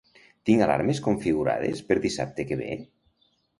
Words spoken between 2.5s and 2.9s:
que ve?